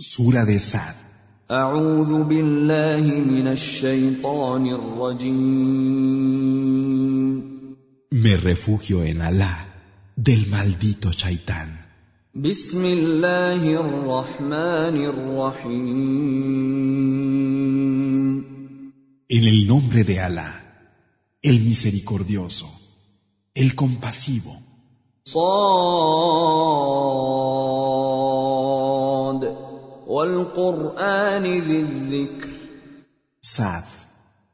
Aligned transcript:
Sura 0.00 0.46
de 0.46 0.58
Sad. 0.58 0.94
Me 8.10 8.36
refugio 8.38 9.04
en 9.04 9.20
Alá 9.20 9.74
del 10.16 10.46
maldito 10.46 11.12
Chaitán. 11.12 11.86
En 19.28 19.44
el 19.44 19.66
nombre 19.66 20.04
de 20.04 20.20
Alá, 20.20 20.64
el 21.42 21.60
misericordioso, 21.60 22.72
el 23.52 23.74
compasivo. 23.74 24.62
Sad, 33.41 33.85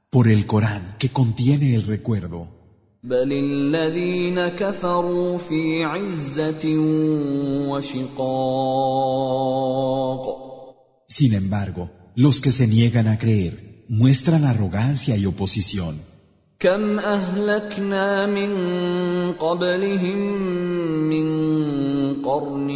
por 0.09 0.27
el 0.27 0.45
Corán 0.45 0.95
que 0.99 1.09
contiene 1.09 1.75
el 1.75 1.83
recuerdo. 1.83 2.61
بل 3.03 3.33
الذين 3.33 4.47
كفروا 4.47 5.37
في 5.37 5.83
عزة 5.83 6.77
وشقاق 7.69 9.21
Sin 11.07 11.33
embargo, 11.33 11.89
los 12.15 12.41
que 12.41 12.51
se 12.51 12.67
niegan 12.67 13.07
a 13.07 13.17
creer 13.17 13.85
muestran 13.89 14.45
arrogancia 14.45 15.17
y 15.17 15.25
oposición. 15.25 15.99
كم 16.59 16.99
أهلكنا 16.99 18.25
من 18.25 18.51
قبلهم 19.33 20.19
من 21.09 21.27
قرن 22.21 22.69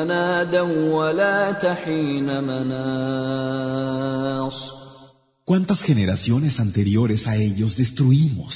فنادوا 0.00 0.94
ولا 0.94 1.52
تحين 1.52 2.44
مناص 2.44 3.96
¿Cuántas 5.44 5.82
generaciones 5.84 6.58
anteriores 6.58 7.28
a 7.28 7.36
ellos 7.36 7.76
destruimos? 7.76 8.52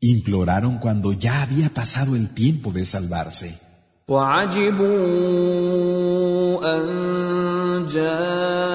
Imploraron 0.00 0.78
cuando 0.78 1.12
ya 1.12 1.42
había 1.42 1.68
pasado 1.68 2.16
el 2.16 2.30
tiempo 2.30 2.72
de 2.72 2.86
salvarse. 2.86 3.58
وعجبوا 4.08 4.96
أن 6.64 7.86
جاءهم 7.86 8.66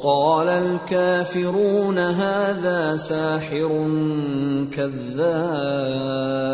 وقال 0.00 0.48
الكافرون 0.48 1.98
هذا 1.98 2.96
ساحر 2.96 3.68
كذاب 4.72 6.46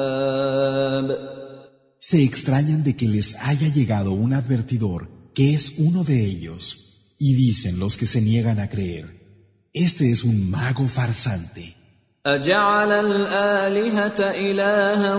Se 2.01 2.25
extrañan 2.25 2.83
de 2.83 2.97
que 2.97 3.07
les 3.07 3.37
haya 3.39 3.69
llegado 3.69 4.11
un 4.12 4.33
advertidor 4.33 5.09
que 5.35 5.55
es 5.55 5.79
uno 5.79 6.03
de 6.05 6.27
ellos, 6.27 7.15
y 7.19 7.35
dicen 7.35 7.79
los 7.79 7.97
que 7.97 8.07
se 8.07 8.21
niegan 8.21 8.59
a 8.59 8.69
creer, 8.69 9.07
este 9.73 10.11
es 10.11 10.25
un 10.25 10.51
mago 10.51 10.89
farsante. 10.89 11.77
أجعل 12.27 12.93
الآلهة 12.93 14.21
إلها 14.31 15.15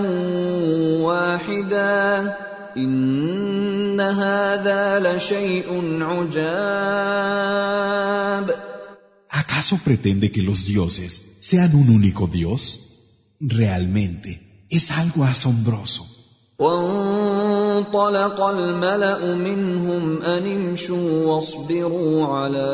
واحدا 1.02 2.36
إن 2.77 4.01
هذا 4.01 5.01
لشيء 5.01 5.99
عجاب 6.03 7.49
¿Acaso 9.31 9.79
pretende 9.85 10.31
que 10.33 10.43
los 10.43 10.65
dioses 10.67 11.39
sean 11.41 11.75
un 11.75 11.91
único 11.91 12.27
Dios? 12.27 12.61
Realmente 13.41 14.31
es 14.71 14.91
algo 14.91 15.25
asombroso. 15.25 16.07
وانطلق 16.59 18.41
الملأ 18.41 19.35
منهم 19.35 20.23
أن 20.23 20.47
امشوا 20.47 21.27
واصبروا 21.27 22.27
على 22.27 22.69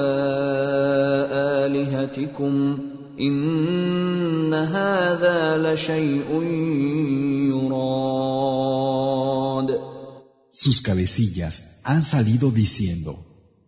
آلهتكم 1.33 2.79
إن 3.21 4.55
هذا 4.55 5.59
لشيء 5.59 6.43
يراد 7.53 8.34
Sus 10.54 10.82
cabecillas 10.82 11.80
han 11.84 12.04
salido 12.04 12.52
diciendo, 12.52 13.12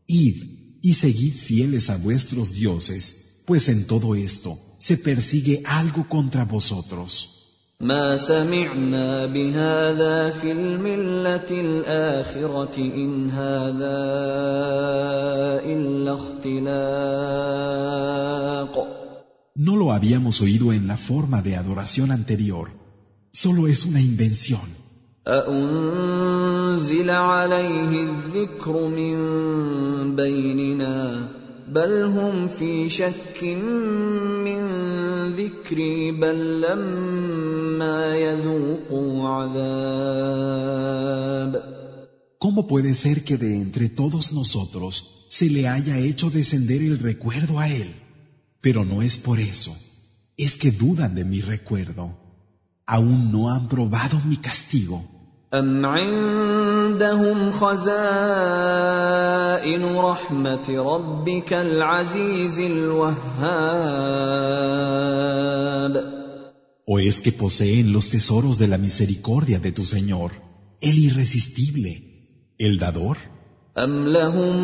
Id 0.08 0.38
y 0.82 0.94
seguid 0.96 1.36
fieles 1.36 1.90
a 1.90 1.98
vuestros 1.98 2.54
dioses, 2.54 3.44
pues 3.46 3.70
en 3.70 3.86
todo 3.86 4.16
esto 4.16 4.60
se 4.80 4.98
persigue 4.98 5.62
algo 5.66 6.08
contra 6.10 6.46
vosotros. 6.46 7.38
ما 7.82 8.18
سمعنا 8.18 9.26
بهذا 9.26 10.30
في 10.30 10.52
الملة 10.52 11.50
الآخرة 11.52 12.78
إن 12.78 13.30
هذا 13.30 13.98
إلا 15.66 16.14
اختلاق 16.14 17.22
No 19.56 19.76
lo 19.76 19.92
habíamos 19.92 20.42
oído 20.42 20.74
en 20.74 20.88
la 20.88 20.98
forma 20.98 21.42
de 21.42 21.56
adoración 21.56 22.12
anterior, 22.12 22.70
solo 23.34 23.68
es 23.68 23.86
una 23.86 24.02
invención. 24.02 24.62
أأنزل 26.76 27.10
عليه 27.10 28.04
الذكر 28.08 28.88
من 28.88 29.16
بيننا 30.16 31.30
بل 31.68 32.04
هم 32.04 32.48
في 32.48 32.90
شك 32.90 33.44
من 34.46 34.62
ذكري 35.32 36.12
بل 36.12 36.62
لما 36.62 38.16
يذوقوا 38.16 39.30
عذاب 39.30 40.62
¿Cómo 42.46 42.62
puede 42.68 42.94
ser 42.96 43.24
que 43.24 43.38
de 43.38 43.52
entre 43.66 43.88
todos 43.88 44.34
nosotros 44.34 45.28
se 45.30 45.48
le 45.56 45.68
haya 45.68 45.96
hecho 46.00 46.32
descender 46.32 46.82
el 46.82 46.98
recuerdo 46.98 47.60
a 47.60 47.70
él? 47.70 47.90
Pero 48.62 48.84
no 48.84 49.04
es 49.04 49.18
por 49.20 49.40
eso, 49.40 49.72
es 50.38 50.58
que 50.58 50.72
dudan 50.72 51.14
de 51.14 51.24
mi 51.24 51.40
recuerdo. 51.42 52.18
Aún 52.88 53.32
no 53.32 53.50
han 53.54 53.70
probado 53.70 54.20
mi 54.26 54.38
castigo. 54.38 55.15
أم 55.55 55.87
عندهم 55.87 57.53
خزائن 57.53 57.87
رحمة 59.97 60.69
ربك 60.69 61.53
العزيز 61.53 62.61
الوهاب 62.61 63.77
¿O 66.89 66.99
es 67.01 67.21
que 67.21 67.33
poseen 67.33 67.93
los 67.93 68.11
tesoros 68.11 68.59
de 68.59 68.69
la 68.69 68.79
misericordia 68.79 69.59
de 69.61 69.73
tu 69.73 69.85
Señor, 69.85 70.31
el 70.81 70.99
irresistible, 70.99 71.93
el 72.59 72.79
dador? 72.79 73.17
أم 73.79 74.09
لهم 74.09 74.55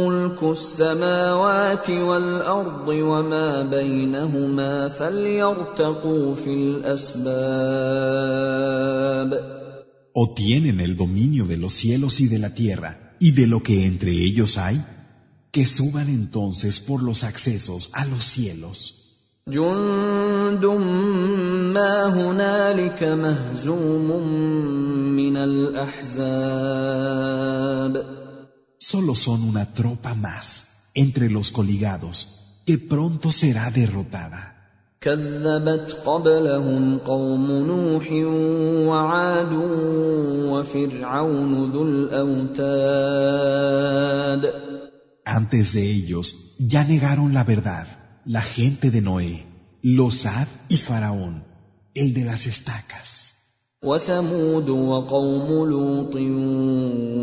ملك 0.00 0.42
السماوات 0.42 1.90
والأرض 1.90 2.88
وما 2.88 3.62
بينهما 3.62 4.88
فليرتقوا 4.88 6.34
في 6.34 6.54
الأسباب 6.54 7.32
¿O 10.14 10.34
tienen 10.34 10.80
el 10.80 10.96
dominio 10.96 11.46
de 11.46 11.56
los 11.56 11.72
cielos 11.72 12.20
y 12.20 12.28
de 12.28 12.38
la 12.38 12.54
tierra 12.54 13.16
y 13.18 13.32
de 13.32 13.46
lo 13.46 13.62
que 13.62 13.86
entre 13.86 14.12
ellos 14.12 14.58
hay? 14.58 14.84
Que 15.50 15.66
suban 15.66 16.08
entonces 16.08 16.80
por 16.80 17.02
los 17.02 17.24
accesos 17.24 17.90
a 17.94 18.04
los 18.04 18.24
cielos. 18.24 18.98
Solo 28.78 29.14
son 29.14 29.42
una 29.44 29.72
tropa 29.72 30.14
más 30.14 30.66
entre 30.94 31.30
los 31.30 31.50
coligados 31.50 32.60
que 32.66 32.78
pronto 32.78 33.32
será 33.32 33.70
derrotada. 33.70 34.61
كذبت 35.02 35.96
قبلهم 36.06 36.98
قوم 36.98 37.52
نوح 37.52 38.12
وعاد 38.88 39.52
وفرعون 40.52 41.70
ذو 41.72 41.82
الأوتاد 41.82 43.02
Antes 45.24 45.72
de 45.72 45.82
ellos 45.98 46.56
ya 46.58 46.84
negaron 46.84 47.32
la 47.32 47.44
verdad 47.44 47.86
la 48.24 48.42
gente 48.42 48.90
de 48.90 49.00
Noé, 49.00 49.46
los 49.82 50.26
Ad 50.26 50.48
y 50.68 50.76
Faraón, 50.76 51.44
el 51.94 52.14
de 52.14 52.24
las 52.24 52.46
estacas. 52.46 53.08
وثمود 53.84 54.68
وقوم 54.68 55.68
لوط 55.70 56.14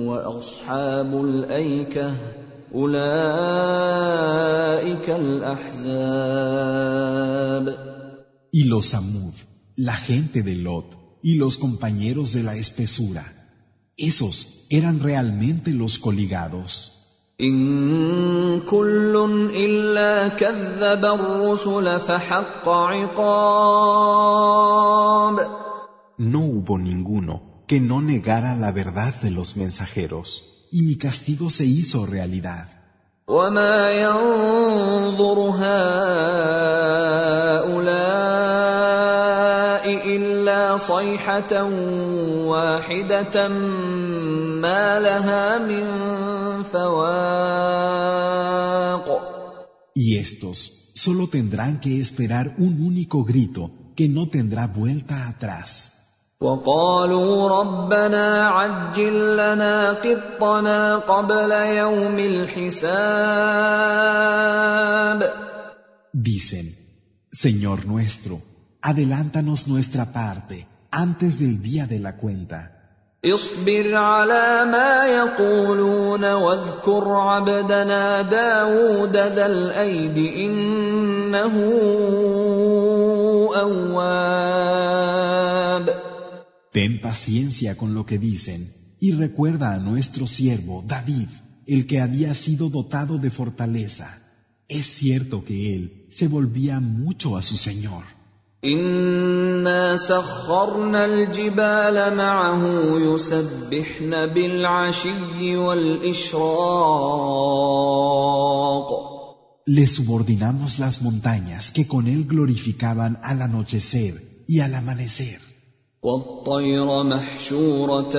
وأصحاب 0.10 1.26
الأيكة 1.26 2.14
أولئك 2.76 4.00
Y 8.52 8.64
los 8.66 8.86
Samud, 8.86 9.34
la 9.76 9.96
gente 9.96 10.44
de 10.44 10.56
Lot 10.56 10.98
y 11.22 11.36
los 11.36 11.58
compañeros 11.58 12.34
de 12.34 12.44
la 12.44 12.56
espesura, 12.56 13.26
esos 13.98 14.66
eran 14.70 15.00
realmente 15.00 15.72
los 15.72 15.98
coligados. 15.98 16.96
No 26.18 26.40
hubo 26.40 26.78
ninguno 26.78 27.64
que 27.68 27.80
no 27.80 28.02
negara 28.02 28.56
la 28.56 28.72
verdad 28.72 29.14
de 29.22 29.32
los 29.32 29.56
mensajeros, 29.56 30.68
y 30.72 30.82
mi 30.82 30.98
castigo 30.98 31.50
se 31.50 31.66
hizo 31.66 32.06
realidad. 32.06 32.79
وما 33.29 33.91
ينظر 33.91 35.39
هؤلاء 35.57 36.25
الا 40.17 40.77
صيحه 40.77 41.65
واحده 42.45 43.49
ما 44.61 45.01
لها 45.01 45.59
من 45.59 45.85
فواق 46.73 48.05
Y 49.97 50.17
estos 50.19 50.93
solo 50.95 51.29
tendrán 51.29 51.79
que 51.81 52.01
esperar 52.01 52.57
un 52.59 52.83
único 52.83 53.25
grito 53.25 53.71
que 53.97 54.09
no 54.09 54.29
tendrá 54.29 54.67
vuelta 54.67 55.29
atrás. 55.29 55.98
وقالوا 56.42 57.50
ربنا 57.50 58.48
عجل 58.48 59.38
لنا 59.38 59.92
قطنا 59.92 60.96
قبل 60.96 61.52
يوم 61.52 62.20
الحساب 62.20 63.20
Dicen, 66.14 66.68
Señor 67.32 67.86
nuestro, 67.86 68.42
adelántanos 68.82 69.68
nuestra 69.68 70.14
parte 70.14 70.66
antes 70.92 71.40
del 71.40 71.62
día 71.62 71.88
de 71.88 72.00
la 72.00 72.16
cuenta. 72.16 72.72
اصبر 73.26 73.96
على 73.96 74.66
ما 74.72 75.06
يقولون 75.06 76.34
واذكر 76.34 77.12
عبدنا 77.12 78.22
داود 78.22 79.18
ذا 79.18 79.46
الأيد 79.46 80.18
إنه 80.18 81.54
أواب 83.56 84.89
Ten 86.73 87.01
paciencia 87.01 87.77
con 87.77 87.95
lo 87.95 88.05
que 88.07 88.19
dicen 88.19 88.75
y 89.01 89.13
recuerda 89.13 89.75
a 89.75 89.79
nuestro 89.79 90.27
siervo 90.27 90.85
David, 90.87 91.29
el 91.67 91.87
que 91.87 92.01
había 92.01 92.35
sido 92.35 92.71
dotado 92.71 93.19
de 93.19 93.31
fortaleza. 93.31 94.19
Es 94.69 94.87
cierto 94.87 95.45
que 95.45 95.75
él 95.75 96.07
se 96.11 96.27
volvía 96.29 96.81
mucho 96.81 97.37
a 97.37 97.43
su 97.43 97.57
Señor. 97.57 98.05
انا 98.65 99.97
سخرنا 99.97 101.05
الجبال 101.05 102.17
معه 102.17 102.63
يسبحن 103.01 104.27
بالعشي 104.27 105.57
والاشراق 105.57 107.05
Le 109.67 109.87
subordinamos 109.87 110.79
las 110.79 111.01
montañas 111.01 111.71
que 111.71 111.87
con 111.87 112.07
él 112.07 112.27
glorificaban 112.27 113.19
al 113.23 113.41
anochecer 113.41 114.45
y 114.47 114.61
al 114.61 114.75
amanecer. 114.75 115.48
والطير 116.04 117.04
محشوره 117.04 118.14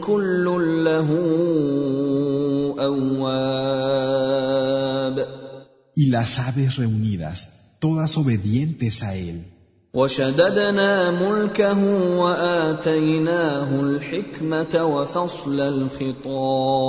كل 0.00 0.44
له 0.84 1.08
اواب 2.78 4.04
Y 5.96 6.06
las 6.06 6.38
aves 6.38 6.76
reunidas, 6.76 7.48
todas 7.80 8.18
obedientes 8.18 9.02
a 9.02 9.14
él. 9.14 9.44
وشددنا 9.94 11.10
ملكه 11.10 11.78
واتيناه 12.18 13.80
الحكمه 13.80 14.84
وفصل 14.84 15.60
الخطاب 15.60 16.84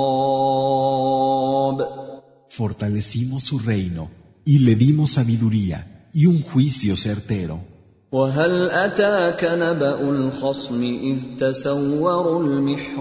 Fortalecimos 2.49 3.43
su 3.43 3.59
reino 3.59 4.09
y 4.45 4.59
le 4.59 4.75
dimos 4.75 5.11
sabiduría 5.11 6.09
y 6.13 6.25
un 6.25 6.41
juicio 6.41 6.95
certero. 6.95 7.74
وهل 8.15 8.71
اتاك 8.71 9.43
نبا 9.43 10.09
الخصم 10.09 10.81
اذ 10.83 11.19
تسوروا 11.39 12.43
المحراب 12.43 12.95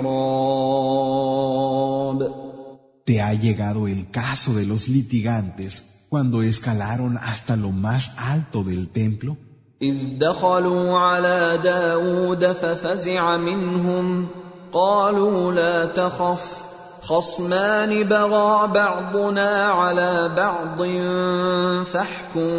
Te 3.06 3.20
ha 3.20 3.34
llegado 3.34 3.86
el 3.86 4.10
caso 4.10 4.54
de 4.54 4.66
los 4.66 4.88
litigantes 4.88 6.06
cuando 6.08 6.42
escalaron 6.42 7.18
hasta 7.30 7.54
lo 7.54 7.70
más 7.70 8.10
alto 8.18 8.64
del 8.64 8.88
templo, 8.88 9.36
اذ 9.82 10.18
دخلوا 10.18 10.98
على 10.98 11.60
داود 11.64 12.52
ففزع 12.52 13.36
منهم 13.36 14.26
قالوا 14.72 15.52
لا 15.52 15.86
تخف 15.86 16.73
خصمان 17.03 18.03
بغى 18.03 18.67
بعضنا 18.67 19.49
على 19.65 20.33
بعض 20.37 20.83
فاحكم 21.85 22.49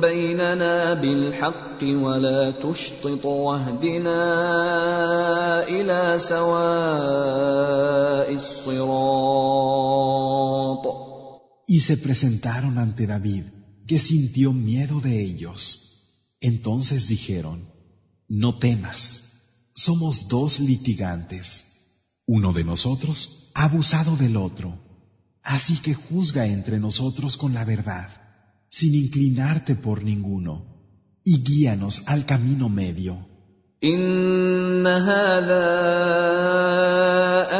بيننا 0.00 0.94
بالحق 0.94 1.82
ولا 1.82 2.50
تشطط 2.50 3.24
واهدنا 3.24 4.22
الى 5.68 6.18
سواء 6.18 7.54
الصراط 8.34 9.34
y 11.66 11.80
se 11.80 11.96
presentaron 11.96 12.78
ante 12.78 13.06
David, 13.06 13.44
que 13.86 13.98
sintió 13.98 14.52
miedo 14.52 15.00
de 15.00 15.22
ellos. 15.22 15.60
Entonces 16.40 17.08
dijeron, 17.08 17.72
No 18.28 18.58
temas, 18.58 19.22
somos 19.74 20.28
dos 20.28 20.60
litigantes. 20.60 21.67
Uno 22.28 22.52
de 22.52 22.64
nosotros 22.64 23.50
ha 23.54 23.64
abusado 23.64 24.16
del 24.16 24.36
otro, 24.36 24.78
así 25.42 25.76
que 25.78 25.94
juzga 25.94 26.46
entre 26.46 26.78
nosotros 26.80 27.36
con 27.36 27.52
la 27.52 27.64
verdad, 27.64 28.08
sin 28.68 28.94
inclinarte 28.94 29.74
por 29.76 30.02
ninguno, 30.02 30.54
y 31.22 31.42
guíanos 31.44 32.02
al 32.06 32.24
camino 32.24 32.68
medio. 32.68 33.34
ان 33.84 34.86
هذا 34.86 35.66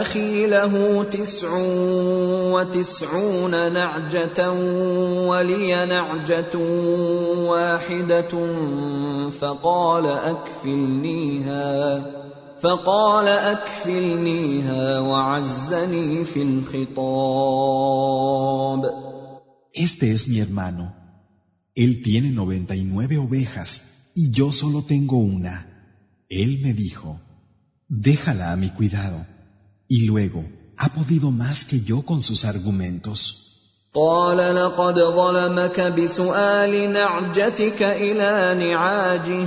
اخي 0.00 0.46
له 0.46 1.04
تسع 1.04 1.48
وتسعون 2.52 3.72
نعجه 3.72 4.50
ولي 5.28 5.86
نعجه 5.86 6.56
واحده 7.48 8.32
فقال 9.30 10.06
اكفلنيها 10.06 11.64
فقال 12.60 13.28
اكفلنيها 13.28 14.98
وعزني 15.00 16.24
في 16.24 16.42
الخطاب 16.42 17.34
Este 19.76 20.12
es 20.12 20.28
mi 20.28 20.38
hermano. 20.38 20.94
Él 21.74 22.02
tiene 22.04 22.30
noventa 22.30 22.76
y 22.76 22.84
nueve 22.84 23.18
ovejas 23.18 23.82
y 24.14 24.30
yo 24.30 24.52
solo 24.52 24.82
tengo 24.82 25.16
una. 25.18 25.56
Él 26.28 26.60
me 26.62 26.72
dijo, 26.72 27.18
déjala 27.88 28.52
a 28.52 28.56
mi 28.56 28.70
cuidado. 28.70 29.26
Y 29.88 30.06
luego, 30.06 30.44
ha 30.76 30.88
podido 30.90 31.32
más 31.32 31.64
que 31.64 31.80
yo 31.80 32.02
con 32.02 32.22
sus 32.22 32.44
argumentos. 32.44 33.40
قال 33.94 34.38
لقد 34.56 34.98
ظلمك 34.98 35.80
بسؤال 35.80 36.92
نعجتك 36.92 37.82
الى 37.82 38.54
نعاجه 38.58 39.46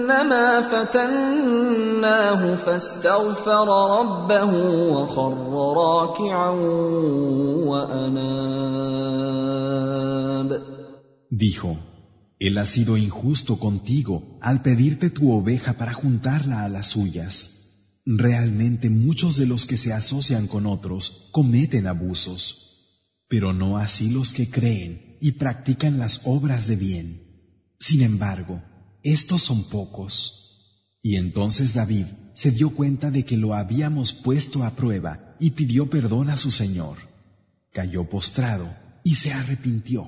أنما 0.10 0.62
فتناه 0.72 2.56
فاستغفر 2.56 3.66
ربه 3.98 4.52
وخر 4.92 5.32
راكعا 5.82 6.50
وأناب 7.70 8.56
Dijo, 11.28 11.70
Él 12.38 12.56
ha 12.58 12.66
sido 12.66 12.96
injusto 12.96 13.58
contigo 13.58 14.38
al 14.40 14.62
pedirte 14.62 15.10
tu 15.10 15.32
oveja 15.32 15.74
para 15.74 15.92
juntarla 15.92 16.64
a 16.64 16.68
las 16.68 16.88
suyas. 16.88 17.34
Realmente 18.06 18.88
muchos 18.90 19.36
de 19.36 19.46
los 19.46 19.66
que 19.66 19.76
se 19.76 19.92
asocian 19.92 20.46
con 20.46 20.66
otros 20.66 21.28
cometen 21.32 21.86
abusos, 21.88 22.44
pero 23.28 23.52
no 23.52 23.76
así 23.76 24.10
los 24.10 24.32
que 24.34 24.48
creen 24.48 25.18
y 25.20 25.32
practican 25.32 25.98
las 25.98 26.20
obras 26.24 26.68
de 26.68 26.76
bien. 26.76 27.06
Sin 27.78 28.02
embargo, 28.02 28.62
estos 29.03 29.41
son 29.43 29.63
pocos. 29.63 30.37
Y 31.01 31.15
entonces 31.15 31.73
David 31.73 32.05
se 32.33 32.51
dio 32.51 32.69
cuenta 32.71 33.09
de 33.11 33.25
que 33.25 33.37
lo 33.37 33.53
habíamos 33.53 34.13
puesto 34.13 34.63
a 34.63 34.71
prueba 34.71 35.35
y 35.39 35.51
pidió 35.51 35.89
perdón 35.89 36.29
a 36.29 36.37
su 36.37 36.51
Señor. 36.51 36.97
Cayó 37.73 38.07
postrado 38.09 38.67
y 39.03 39.15
se 39.15 39.33
arrepintió. 39.33 40.07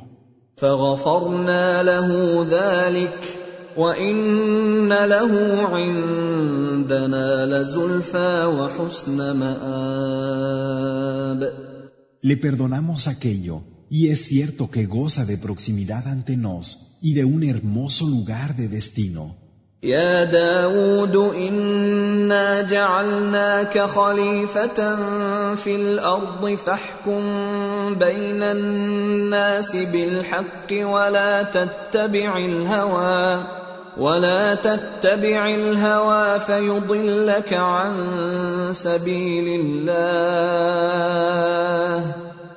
Le 12.21 12.38
perdonamos 12.38 13.07
aquello 13.07 13.73
y 13.90 14.10
es 14.10 14.25
cierto 14.25 14.70
que 14.70 14.86
goza 14.86 15.25
de 15.25 15.38
proximidad 15.38 16.08
ante 16.08 16.38
nos 16.38 16.98
y 17.02 17.13
de 17.13 17.25
un 17.25 17.44
hermoso 17.44 18.08
lugar 18.08 18.56
de 18.56 18.68
destino. 18.68 19.36
يا 19.84 20.24
داود 20.24 21.16
إنا 21.36 22.62
جعلناك 22.62 23.80
خليفة 23.80 24.96
في 25.56 25.75
الأرض 25.75 26.56
فاحكم 26.66 27.24
بين 27.96 28.44
الناس 28.44 29.75
بالحق 29.75 30.72
ولا 30.72 31.44
تتبع 31.44 32.38
الهوى 32.38 33.44
ولا 33.98 34.56
تتبع 34.56 35.50
الهوى 35.50 36.40
فيضلك 36.40 37.54
عن 37.54 37.94
سبيل 38.72 39.60
الله 39.62 40.63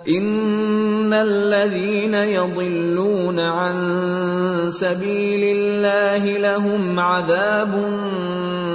ان 0.07 1.13
الذين 1.13 2.13
يضلون 2.13 3.39
عن 3.39 4.71
سبيل 4.71 5.57
الله 5.57 6.37
لهم 6.37 6.99
عذاب 6.99 7.71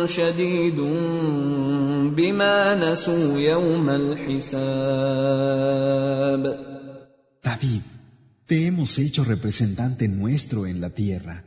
شديد 0.06 0.80
بما 2.16 2.90
نسوا 2.90 3.38
يوم 3.38 3.90
الحساب 3.90 5.26
David, 7.42 7.82
te 8.46 8.66
hemos 8.66 8.98
hecho 8.98 9.22
representante 9.25 10.08
nuestro 10.08 10.66
en 10.66 10.80
la 10.80 10.90
tierra. 10.90 11.44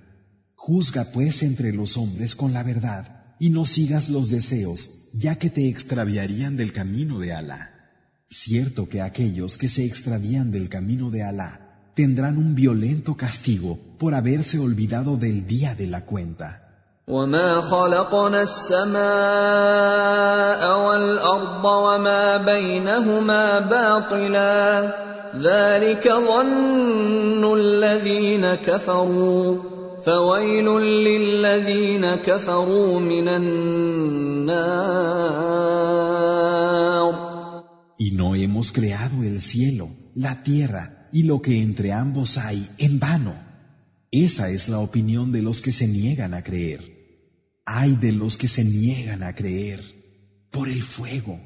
Juzga 0.56 1.12
pues 1.12 1.44
entre 1.44 1.74
los 1.74 1.98
hombres 1.98 2.36
con 2.36 2.54
la 2.54 2.64
verdad 2.64 3.36
y 3.38 3.50
no 3.50 3.66
sigas 3.66 4.10
los 4.10 4.30
deseos, 4.30 5.10
ya 5.14 5.36
que 5.36 5.50
te 5.50 5.68
extraviarían 5.68 6.56
del 6.58 6.72
camino 6.74 7.20
de 7.20 7.34
Alá. 7.34 7.73
Cierto 8.34 8.88
que 8.88 9.02
aquellos 9.02 9.58
que 9.58 9.70
se 9.70 9.86
extravían 9.86 10.52
del 10.52 10.70
camino 10.70 11.10
de 11.10 11.24
Alá 11.24 11.70
tendrán 11.96 12.38
un 12.38 12.54
violento 12.54 13.18
castigo 13.18 13.80
por 13.98 14.14
haberse 14.14 14.60
olvidado 14.60 15.18
del 15.18 15.48
día 15.48 15.76
de 15.76 15.88
la 15.88 16.06
cuenta. 16.06 16.70
وما 17.10 17.62
خلقنا 17.62 18.42
السماء 18.42 19.02
والارض 20.86 21.66
وما 21.66 22.38
بينهما 22.38 23.60
باطلا 23.60 24.94
ذلك 25.36 26.08
ظن 26.08 27.58
الذين 27.58 28.56
كفروا 28.56 29.58
فويل 30.06 30.66
للذين 30.80 32.16
كفروا 32.16 33.00
من 33.00 33.28
النار 33.28 34.60
Y 38.04 38.12
no 38.12 38.36
hemos 38.36 38.72
creado 38.72 39.24
el 39.24 39.42
cielo, 39.42 39.90
la 40.16 40.44
tierra 40.44 41.10
y 41.12 41.24
lo 41.24 41.42
que 41.42 41.62
entre 41.62 41.92
ambos 41.92 42.38
hay 42.38 42.68
en 42.78 43.00
vano. 43.00 43.34
Esa 44.12 44.50
es 44.50 44.70
la 44.70 44.80
opinión 44.80 45.32
de 45.32 45.42
los 45.42 45.62
que 45.62 45.72
se 45.72 45.88
niegan 45.88 46.34
a 46.34 46.44
creer. 46.44 46.82
Ay 47.66 47.96
de 47.96 48.12
los 48.14 48.38
que 48.38 48.48
se 48.48 48.64
niegan 48.64 49.22
a 49.24 49.36
creer 49.36 49.82
por 50.52 50.68
el 50.68 50.82
fuego. 50.82 51.40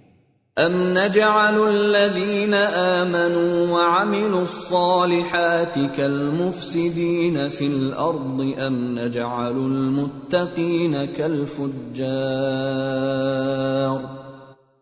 أم 0.57 0.93
نجعل 0.93 1.69
الذين 1.69 2.53
آمنوا 2.53 3.69
وعملوا 3.71 4.41
الصالحات 4.41 5.79
كالمفسدين 5.97 7.49
في 7.49 7.67
الأرض 7.67 8.53
أم 8.57 8.99
نجعل 8.99 9.57
المتقين 9.57 11.05
كالفجار 11.05 11.73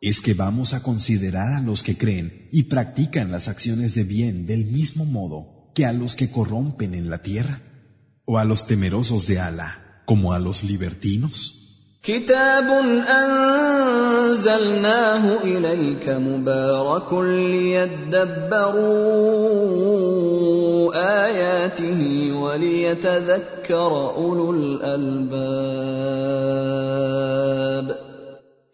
¿Es 0.02 0.22
que 0.22 0.34
vamos 0.34 0.74
a 0.74 0.82
considerar 0.82 1.54
a 1.54 1.62
los 1.62 1.84
que 1.84 1.98
creen 1.98 2.50
y 2.52 2.64
practican 2.64 3.32
las 3.32 3.48
acciones 3.48 3.94
de 3.94 4.04
bien 4.04 4.48
del 4.48 4.66
mismo 4.66 5.06
modo 5.06 5.72
que 5.76 5.86
a 5.86 5.94
los 5.94 6.16
que 6.16 6.32
corrompen 6.32 6.96
en 6.96 7.10
la 7.10 7.22
tierra? 7.22 7.62
¿O 8.26 8.38
a 8.38 8.46
los 8.46 8.66
temerosos 8.68 9.28
de 9.28 9.40
Alá 9.40 10.04
como 10.06 10.34
a 10.34 10.40
los 10.40 10.64
libertinos? 10.64 11.62
كتاب 12.04 12.68
أنزلناه 14.30 15.24
إليك 15.44 16.10
مبارك 16.10 17.14
ليدبروا 17.14 18.72
آياته 21.26 22.32
وليتذكر 22.34 24.10
أولو 24.10 24.52
الألباب 24.52 25.92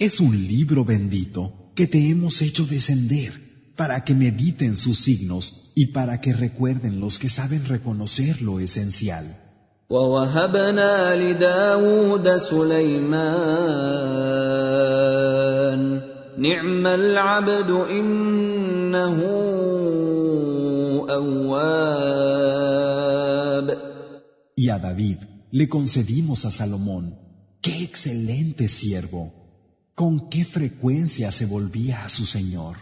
Es 0.01 0.19
un 0.19 0.35
libro 0.35 0.85
bendito 0.85 1.71
que 1.75 1.87
te 1.87 2.09
hemos 2.09 2.41
hecho 2.41 2.65
descender 2.65 3.73
para 3.75 4.03
que 4.03 4.15
mediten 4.15 4.75
sus 4.77 4.99
signos 4.99 5.71
y 5.75 5.87
para 5.87 6.19
que 6.21 6.33
recuerden 6.33 6.99
los 6.99 7.19
que 7.19 7.29
saben 7.29 7.65
reconocer 7.65 8.41
lo 8.41 8.59
esencial. 8.59 9.43
ووهبنا 9.89 11.15
لداود 11.15 12.37
سليمان 12.37 13.07
نعم 16.37 16.87
العبد 16.87 17.69
إنه 17.89 19.17
أواب 21.09 22.57
Y 24.57 24.69
a 24.69 24.79
David 24.79 25.17
le 25.51 25.69
concedimos 25.69 26.45
a 26.45 26.51
Salomón, 26.51 27.15
qué 27.61 27.83
excelente 27.83 28.67
siervo, 28.67 29.40
con 29.95 30.29
qué 30.29 30.45
frecuencia 30.45 31.31
se 31.31 31.45
volvía 31.45 32.05
a 32.05 32.09
su 32.09 32.25
Señor. 32.25 32.75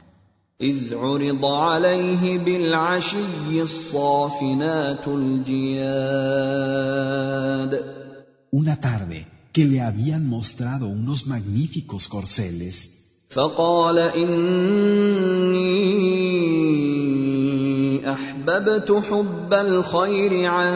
إذ 0.62 0.94
عرض 0.96 1.46
عليه 1.46 2.38
بالعشي 2.38 3.62
الصافنات 3.62 5.08
الجياد 5.08 6.36
Una 8.52 8.80
tarde 8.80 9.28
que 9.52 9.66
le 9.66 9.82
habían 9.82 10.30
mostrado 10.30 10.88
unos 10.88 11.28
magníficos 11.28 12.08
corceles, 12.08 12.92
فقال 13.30 13.98
إني 14.00 15.56
أحببت 18.14 18.90
حب 19.10 19.54
الخير 19.54 20.46
عن 20.46 20.74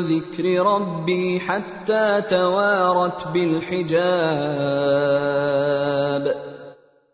ذكر 0.00 0.44
ربي 0.66 1.40
حتى 1.40 2.22
توارت 2.30 3.28
بالحجاب 3.28 4.66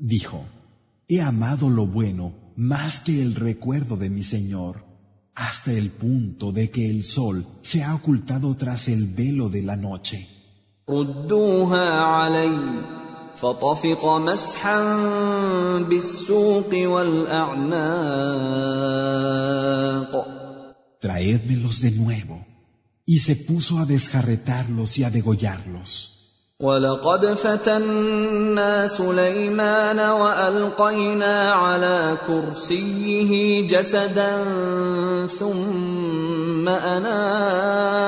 dijo, 0.03 0.45
he 1.09 1.21
amado 1.21 1.71
lo 1.71 1.87
bueno 1.87 2.25
más 2.57 3.01
que 3.01 3.23
el 3.23 3.35
recuerdo 3.35 3.97
de 3.97 4.11
mi 4.11 4.25
Señor, 4.25 4.85
hasta 5.35 5.73
el 5.73 5.91
punto 5.91 6.53
de 6.53 6.71
que 6.71 6.91
el 6.91 7.03
sol 7.05 7.47
se 7.63 7.83
ha 7.83 7.95
ocultado 7.95 8.55
tras 8.57 8.89
el 8.89 9.07
velo 9.07 9.49
de 9.49 9.63
la 9.63 9.77
noche. 9.77 10.29
فطفق 13.42 14.06
مسحا 14.06 14.80
بالسوق 15.90 16.72
والاعناق 16.74 17.78
Traédmelos 21.00 21.82
de 21.82 21.92
nuevo. 21.92 22.46
Y 23.06 23.20
se 23.20 23.36
puso 23.36 23.78
a 23.78 23.86
desjarretarlos 23.86 24.98
y 24.98 25.04
a 25.04 25.10
degollarlos. 25.12 26.18
ولقد 26.60 27.26
فتنا 27.26 28.88
سليمان 28.88 30.00
والقينا 30.00 31.52
على 31.52 32.18
كرسيه 32.28 33.68
جسدا 33.68 34.46
ثم 35.28 36.70
اناب 36.70 38.08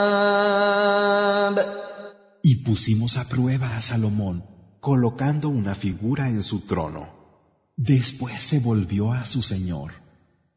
Y 2.44 2.56
pusimos 2.64 3.18
a 3.18 3.26
prueba 3.30 3.78
a 3.78 3.82
Salomón, 3.84 4.44
colocando 4.81 5.49
una 5.49 5.75
figura 5.75 6.29
en 6.29 6.43
su 6.43 6.61
trono. 6.67 7.09
Después 7.77 8.43
se 8.43 8.61
volvió 8.61 9.13
a 9.13 9.25
su 9.25 9.43
Señor. 9.43 10.05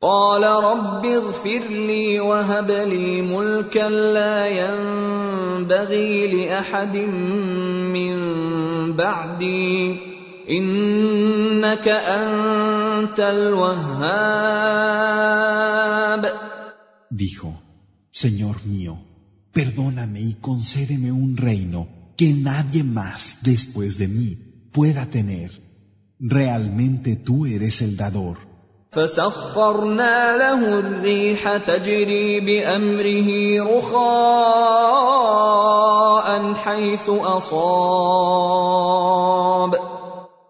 قال 0.01 0.43
رب 0.43 1.05
اغفر 1.05 1.63
لي 1.69 2.19
وهب 2.19 2.71
لي 2.71 3.21
ملكا 3.21 3.89
لا 3.89 4.47
ينبغي 4.47 6.27
لاحد 6.27 6.97
من 6.97 8.17
بعدي 8.93 9.99
انك 10.49 11.87
انت 11.87 13.19
الوهاب 13.19 14.57
Dijo, 17.09 17.49
Señor 18.11 18.63
mío, 18.65 18.99
perdóname 19.51 20.21
y 20.21 20.33
concédeme 20.35 21.11
un 21.11 21.35
reino 21.35 21.87
que 22.17 22.33
nadie 22.33 22.83
más 22.83 23.39
después 23.43 23.97
de 23.97 24.07
mí 24.07 24.37
pueda 24.71 25.05
tener. 25.07 25.51
Realmente 26.19 27.15
tú 27.15 27.45
eres 27.45 27.81
el 27.81 27.95
dador, 27.95 28.37
فسخرنا 28.91 30.37
له 30.37 30.79
الريح 30.79 31.57
تجري 31.57 32.39
بامره 32.39 33.61
رخاء 33.63 33.97
حيث 36.53 37.09
اصاب 37.09 38.57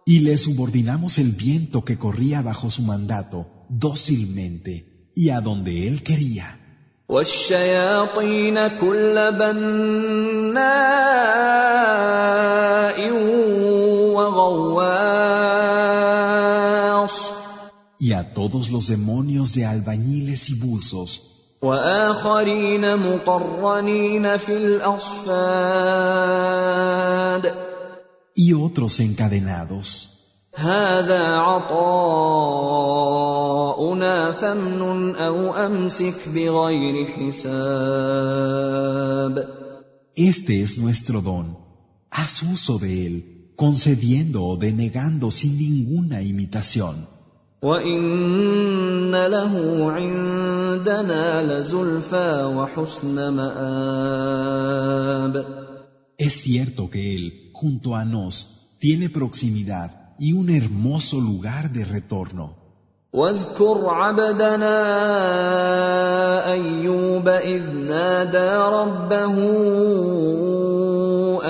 Y 0.05 0.19
le 0.19 0.37
subordinamos 0.37 1.17
el 1.17 1.31
viento 1.31 1.83
que 1.83 1.97
corría 1.97 2.41
bajo 2.41 2.71
su 2.71 2.83
mandato 2.83 3.47
dócilmente 3.67 5.11
y 5.13 5.29
a 5.31 5.41
donde 5.41 5.89
él 5.89 6.01
quería. 6.01 6.47
والشياطين 7.09 8.67
كل 8.67 9.31
بناء 9.31 10.57
وغواص 14.13 15.17
Y 17.99 18.13
a 18.13 18.33
todos 18.33 18.69
los 18.69 18.87
demonios 18.87 19.53
de 19.53 19.65
albañiles 19.65 20.49
y 20.49 20.55
buzos 20.55 21.37
واخرين 21.61 22.97
مقرنين 22.97 24.37
في 24.37 24.57
الاصفاد 24.57 25.87
y 28.37 28.53
otros 28.53 28.99
encadenados. 28.99 30.20
هذا 30.57 31.37
عطاؤنا 31.37 31.87
فامنن 34.31 35.15
او 35.15 35.53
امسك 35.53 36.29
بغير 36.33 37.05
حساب 37.05 38.47
Este 40.17 40.63
es 40.63 40.79
nuestro 40.79 41.21
don. 41.21 41.57
Haz 42.09 42.41
uso 42.41 42.79
de 42.79 43.05
él, 43.05 43.15
concediendo 43.55 44.45
o 44.45 44.57
denegando 44.57 45.29
sin 45.29 45.59
ninguna 45.59 46.23
imitación. 46.23 47.05
وان 47.61 49.11
له 49.11 49.91
عندنا 49.91 51.59
لزلفى 51.59 52.43
وحسن 52.55 53.33
مآب 53.33 54.67
Es 56.17 56.33
cierto 56.33 56.89
que 56.89 57.15
él, 57.15 57.51
junto 57.53 57.95
a 57.95 58.05
nos, 58.05 58.77
tiene 58.79 59.09
proximidad 59.09 60.00
y 60.21 60.33
un 60.33 60.49
hermoso 60.49 61.19
lugar 61.19 61.71
de 61.71 61.85
retorno. 61.85 62.67
واذكر 63.13 63.89
عبدنا 63.89 64.77
ايوب 66.51 67.27
اذ 67.27 67.69
نادى 67.69 68.57
ربه 68.77 69.35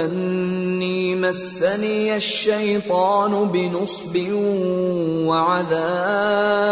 اني 0.06 1.16
مسني 1.16 2.16
الشيطان 2.16 3.48
بنصب 3.52 4.18
وعذاب 5.28 6.68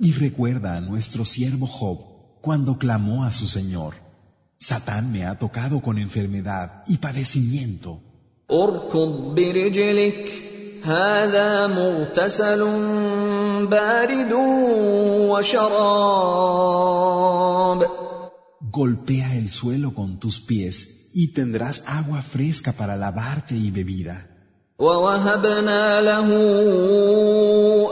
Y 0.00 0.12
recuerda 0.12 0.76
a 0.76 0.80
nuestro 0.80 1.24
siervo 1.24 1.66
Job 1.66 1.98
cuando 2.40 2.78
clamó 2.78 3.24
a 3.24 3.32
su 3.32 3.48
Señor, 3.48 3.94
Satán 4.58 5.10
me 5.10 5.24
ha 5.26 5.38
tocado 5.38 5.80
con 5.80 5.98
enfermedad 5.98 6.84
y 6.86 6.98
padecimiento. 6.98 8.00
اركض 8.51 9.35
برجلك 9.35 10.31
هذا 10.83 11.67
مغتسل 11.67 12.63
بارد 13.67 14.33
وشراب 15.31 16.73
Golpea 18.73 19.35
el 19.35 19.51
suelo 19.51 19.93
con 19.93 20.19
tus 20.19 20.39
pies 20.41 20.75
y 21.13 21.33
tendrás 21.33 21.83
agua 21.85 22.23
fresca 22.23 22.71
para 22.73 22.97
lavarte 22.97 23.55
y 23.55 23.69
bebida. 23.71 24.25
ووهبنا 24.79 26.01
له 26.01 26.27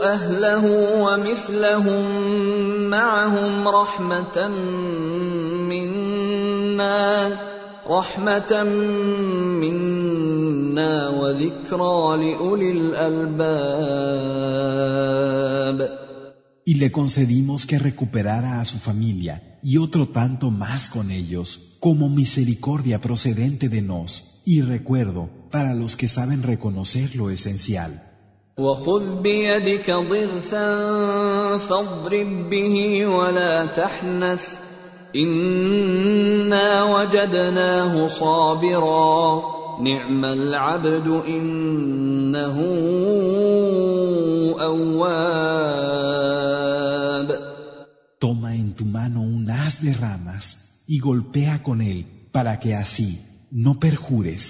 اهله 0.02 0.64
ومثلهم 1.02 2.04
معهم 2.90 3.68
رحمه 3.68 4.48
منا 5.70 7.51
رحمه 7.89 8.63
منا 9.63 11.09
وذكرى 11.09 12.17
لاولي 12.17 12.71
الالباب 12.71 13.87
Y 16.69 16.73
le 16.75 16.91
concedimos 16.91 17.65
que 17.65 17.79
recuperara 17.79 18.59
a 18.59 18.65
su 18.65 18.77
familia 18.77 19.57
y 19.63 19.77
otro 19.77 20.09
tanto 20.09 20.51
más 20.51 20.89
con 20.89 21.11
ellos, 21.11 21.77
como 21.79 22.09
misericordia 22.09 22.99
procedente 22.99 23.69
de 23.69 23.81
nos 23.81 24.41
y 24.45 24.61
recuerdo 24.61 25.29
para 25.49 25.73
los 25.73 25.95
que 25.95 26.09
saben 26.09 26.43
reconocer 26.43 27.15
lo 27.15 27.29
esencial. 27.29 28.03
وخذ 28.57 29.21
بيدك 29.21 29.91
ضغثا 29.91 30.67
فاضرب 31.57 32.49
به 32.49 33.05
ولا 33.05 33.65
تحنث 33.65 34.60
انا 35.15 36.83
وجدناه 36.83 38.07
صابرا 38.07 39.41
نعم 39.81 40.25
العبد 40.25 41.07
انه 41.27 42.57
اواب 44.59 45.77
Toma 48.19 48.55
en 48.55 48.73
tu 48.73 48.85
mano 48.85 49.21
un 49.21 49.47
haz 49.49 49.79
de 49.85 49.93
ramas 49.93 50.45
y 50.87 50.97
golpea 50.99 51.61
con 51.61 51.81
él 51.81 51.99
para 52.31 52.59
que 52.59 52.73
así 52.73 53.21
no 53.51 53.79
perjures. 53.79 54.43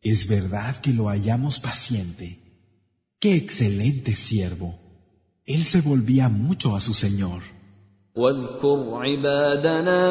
Es 0.00 0.26
verdad 0.26 0.76
que 0.76 0.94
lo 0.94 1.04
hallamos 1.08 1.60
paciente. 1.60 2.26
¡Qué 3.20 3.36
excelente 3.36 4.16
siervo! 4.16 4.78
Él 5.44 5.64
se 5.64 5.82
volvía 5.82 6.30
mucho 6.30 6.74
a 6.74 6.80
su 6.80 6.94
Señor. 6.94 7.42
واذكر 8.16 8.90
عبادنا 8.94 10.02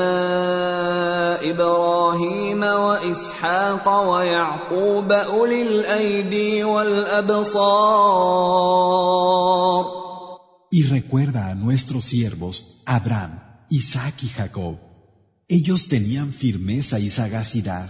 ابراهيم 1.51 2.63
واسحاق 2.63 4.09
ويعقوب 4.11 5.11
اولي 5.11 5.61
الايدي 5.61 6.63
والابصار 6.63 8.39
Y 10.71 10.83
recuerda 10.83 11.47
a 11.47 11.55
nuestros 11.55 12.05
siervos 12.05 12.83
Abraham, 12.85 13.33
Isaac 13.69 14.23
y 14.23 14.29
Jacob. 14.29 14.75
Ellos 15.47 15.89
tenían 15.89 16.31
firmeza 16.31 16.99
y 16.99 17.09
sagacidad. 17.09 17.89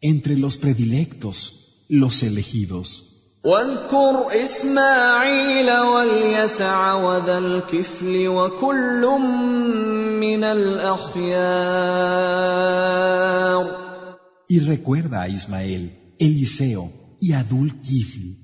entre 0.00 0.36
los 0.36 0.56
predilectos, 0.56 1.86
los 1.88 2.22
elegidos. 2.22 3.14
واذكر 3.44 4.42
اسماعيل 4.42 5.70
واليسع 5.70 6.94
وذا 6.94 7.38
الكفل 7.38 8.28
وكل 8.28 9.06
من 10.20 10.44
الاخيار 10.44 11.84
Y 14.48 14.58
recuerda 14.60 15.22
a 15.22 15.28
Ismael, 15.28 16.14
Eliseo 16.18 16.92
y 17.20 17.32
Adul 17.32 17.80
Kifl, 17.82 18.36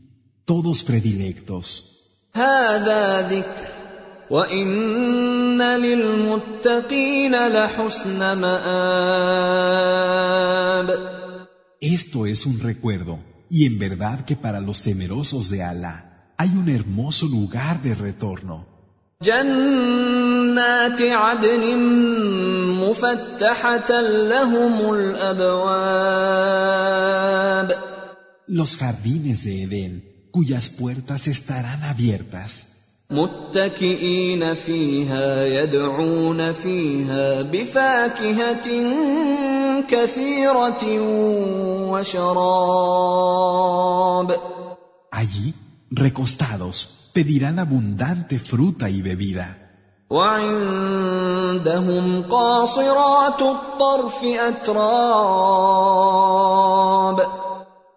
todos 0.45 0.85
predilectos. 0.85 1.87
هذا 2.35 3.29
ذكر 3.29 3.69
وان 4.31 5.63
للمتقين 5.63 7.49
لحسن 7.49 8.33
مآب 8.33 9.71
Esto 11.85 12.27
es 12.27 12.47
un 12.47 12.61
recuerdo, 12.61 13.19
y 13.49 13.67
en 13.67 13.79
verdad 13.79 14.25
que 14.25 14.37
para 14.37 14.61
los 14.61 14.83
temerosos 14.83 15.51
de 15.51 15.63
Alá 15.63 16.35
hay 16.37 16.51
un 16.51 16.69
hermoso 16.69 17.27
lugar 17.27 17.83
de 17.83 17.95
retorno. 17.95 18.67
جنات 19.23 21.01
عدن 21.03 21.79
مفتحه 22.81 24.01
لهم 24.01 24.95
الابواب 24.95 26.31
Los 28.47 28.77
jardines 28.77 29.45
de 29.45 29.63
Edén, 29.63 29.93
cuyas 30.33 30.71
puertas 30.71 31.29
estarán 31.29 31.85
abiertas, 31.85 32.67
متكئين 33.11 34.55
فيها 34.55 35.47
يدعون 35.47 36.53
فيها 36.53 37.43
بفاكهه 37.43 38.67
كثيره 39.89 40.85
وشراب 41.91 43.21
allí, 45.21 45.55
recostados, 45.91 47.11
pedirán 47.15 47.59
abundante 47.59 48.39
fruta 48.39 48.89
y 48.91 49.03
bebida. 49.03 49.57
وعندهم 50.11 51.43
قاصرات 52.23 53.43
الطرف 53.43 54.25
أتراب 54.25 55.01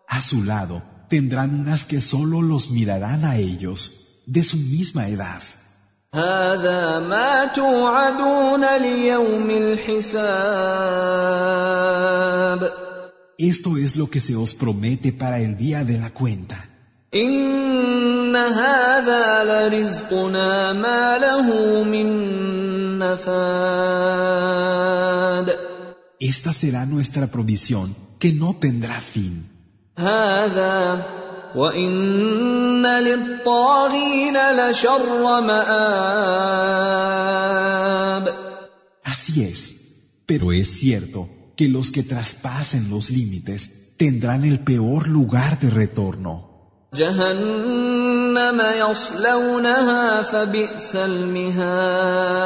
A 0.07 0.21
su 0.21 0.43
lado 0.43 0.83
tendrán 1.09 1.59
unas 1.61 1.85
que 1.85 2.01
solo 2.01 2.41
los 2.41 2.69
mirarán 2.69 3.25
a 3.25 3.37
ellos, 3.37 3.96
de 4.27 4.43
su 4.43 4.57
misma 4.57 5.07
edad. 5.07 5.41
هذا 6.13 6.99
ما 6.99 7.45
توعدون 7.45 8.77
ليوم 8.77 9.49
الحساب 9.49 10.73
Esto 13.39 13.77
es 13.77 13.95
lo 13.95 14.09
que 14.11 14.19
se 14.19 14.35
os 14.35 14.53
promete 14.53 15.11
para 15.11 15.39
el 15.39 15.57
día 15.57 15.83
de 15.83 15.97
la 15.97 16.11
cuenta. 16.11 16.69
إن 17.15 18.35
هذا 18.35 19.43
لرزقنا 19.43 20.73
ما 20.73 21.17
له 21.17 21.83
من 21.83 22.99
نفاد 22.99 24.33
Esta 26.19 26.53
será 26.53 26.85
nuestra 26.85 27.27
provisión 27.27 27.95
que 28.19 28.31
no 28.31 28.55
tendrá 28.55 29.01
fin. 29.01 29.45
هذا 29.97 31.05
وإن 31.57 32.85
للطاغين 32.85 34.37
لشر 34.57 35.41
مآب 35.41 36.63
Así 39.03 39.43
es, 39.43 39.61
pero 40.25 40.51
es 40.51 40.67
cierto 40.79 41.29
que 41.57 41.67
los 41.69 41.91
que 41.91 42.03
traspasen 42.03 42.89
los 42.89 43.09
límites 43.09 43.95
tendrán 43.97 44.43
el 44.43 44.59
peor 44.59 45.07
lugar 45.07 45.59
de 45.59 45.69
retorno. 45.69 46.49
جهنم 46.93 48.61
يصلونها 48.79 50.21
فبئس 50.23 50.95
المهاد 50.95 52.43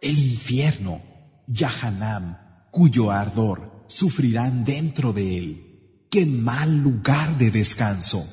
El 0.00 0.18
infierno, 0.32 1.02
Yahanam, 1.48 2.38
cuyo 2.70 3.10
ardor 3.10 3.84
sufrirán 3.88 4.64
dentro 4.64 5.12
de 5.12 5.38
él. 5.38 5.48
qué 6.13 6.27
mal 6.27 6.69
lugar 6.83 7.39
de 7.39 7.49
descanso. 7.49 8.23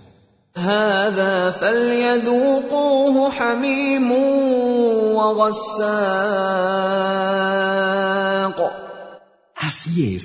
Así 9.56 10.14
es, 10.14 10.24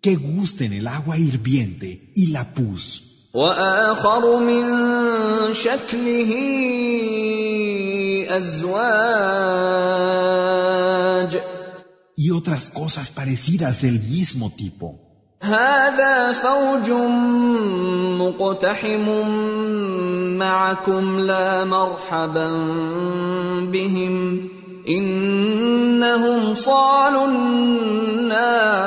que 0.00 0.16
gusten 0.16 0.72
el 0.72 0.88
agua 0.88 1.16
hirviente 1.16 2.12
y 2.16 2.32
la 2.32 2.52
pus. 2.52 3.28
Y 12.16 12.30
otras 12.30 12.68
cosas 12.70 13.10
parecidas 13.10 13.82
del 13.82 14.00
mismo 14.00 14.50
tipo. 14.50 15.11
هذا 15.41 16.31
فوج 16.33 16.91
مقتحم 18.21 19.07
معكم 20.37 21.19
لا 21.19 21.65
مرحبا 21.65 22.47
بهم 23.71 24.49
انهم 24.87 26.55
صالوا 26.55 27.27
النار 27.27 28.77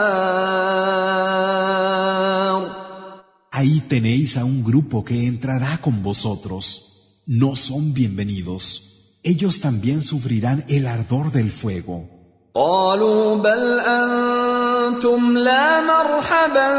Ahí 3.61 3.81
tenéis 3.81 4.39
a 4.39 4.45
un 4.47 4.65
grupo 4.65 5.05
que 5.05 5.27
entrará 5.27 5.73
con 5.83 6.03
vosotros. 6.03 6.63
No 7.27 7.57
son 7.57 7.93
bienvenidos. 7.93 8.65
Ellos 9.23 9.61
también 9.61 10.01
sufrirán 10.01 10.65
el 10.69 10.87
ardor 10.87 11.31
del 11.31 11.51
fuego. 11.51 12.14
قالوا 12.55 13.35
بل 13.35 13.81
انتم 13.81 15.39
لا 15.39 15.81
مرحبا 15.81 16.71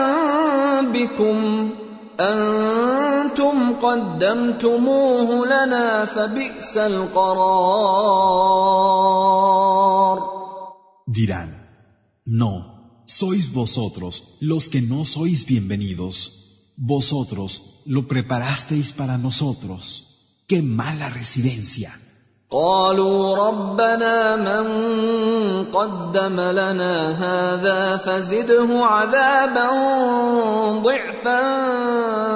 بكم 0.82 1.70
انتم 2.20 3.74
قدمتموه 3.74 5.46
لنا 5.46 6.06
فبئس 6.06 6.78
القرار 6.78 8.12
Dirán, 11.08 11.50
no, 12.26 12.54
sois 13.06 13.52
vosotros 13.52 14.38
los 14.40 14.70
que 14.70 14.82
no 14.82 15.04
sois 15.04 15.46
bienvenidos. 15.46 16.16
Vosotros 16.78 17.50
lo 17.86 18.08
preparasteis 18.08 18.94
para 18.94 19.18
nosotros. 19.18 19.82
¡Qué 20.48 20.62
mala 20.62 21.10
residencia! 21.10 21.92
قالوا 22.52 23.36
ربنا 23.36 24.36
من 24.36 24.64
قدم 25.72 26.40
لنا 26.40 26.96
هذا 27.24 27.98
فزده 27.98 28.86
عذابا 28.86 29.70
ضعفا 30.84 31.42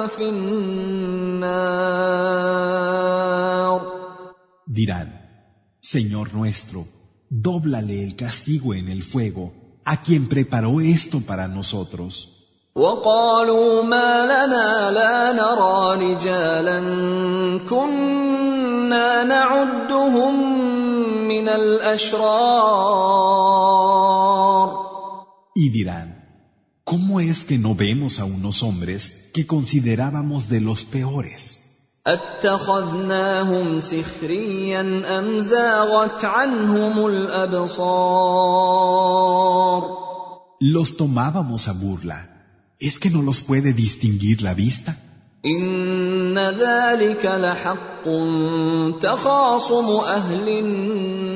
في 0.07 0.29
النار 0.29 1.75
Dirán, 4.67 5.09
Señor 5.81 6.33
nuestro, 6.33 6.85
dóblale 7.29 8.03
el 8.03 8.15
castigo 8.15 8.73
en 8.73 8.87
el 8.89 9.03
fuego 9.03 9.51
a 9.85 10.01
quien 10.01 10.27
preparó 10.29 10.79
esto 10.81 11.19
para 11.19 11.47
nosotros. 11.47 12.31
وقالوا 12.75 13.83
ما 13.83 14.25
لنا 14.25 14.91
لا 14.91 15.31
نرى 15.31 16.13
رجالا 16.13 16.79
كنا 17.69 18.58
نعدهم 19.27 20.35
من 21.27 21.49
الاشرار 21.49 22.95
Y 25.57 25.69
dirán, 25.69 26.07
¿cómo 26.83 27.19
es 27.19 27.45
que 27.45 27.57
no 27.57 27.75
vemos 27.75 28.19
a 28.19 28.25
unos 28.25 28.61
hombres 28.63 29.29
que 29.33 29.47
considerábamos 29.47 30.49
de 30.49 30.59
los 30.61 30.83
peores? 30.85 31.61
اتخذناهم 32.07 33.79
سخريا 33.79 34.81
ام 35.19 35.39
زاغت 35.39 36.25
عنهم 36.25 37.05
الابصار 37.07 38.75
Los 40.61 40.97
tomábamos 40.97 41.67
a 41.67 41.73
burla. 41.73 42.19
¿Es 42.79 42.99
que 42.99 43.09
no 43.09 43.21
los 43.21 43.41
puede 43.41 43.73
distinguir 43.73 44.41
la 44.41 44.53
vista? 44.53 44.97
ان 46.30 46.38
ذلك 46.38 47.26
لحق 47.26 48.04
تخاصم 49.00 49.88
أهل 49.96 50.48
النار 50.48 51.30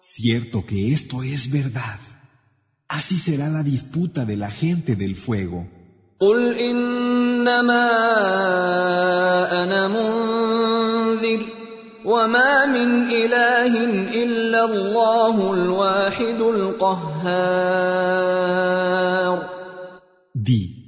Cierto 0.00 0.58
que 0.66 0.92
esto 0.92 1.22
es 1.22 1.50
verdad. 1.50 1.98
Así 2.88 3.16
será 3.18 3.48
la 3.48 3.62
disputa 3.62 4.24
de 4.26 4.36
la 4.36 4.50
gente 4.50 4.94
del 4.94 5.16
fuego. 5.16 5.66
قل 6.20 6.54
انما 6.54 7.88
أنا 9.62 9.88
منذر 9.88 11.40
وما 12.04 12.66
من 12.66 13.10
اله 13.10 13.84
الا 14.22 14.64
الله 14.64 15.54
الواحد 15.54 16.40
القهار 16.40 17.62
Di, 20.34 20.81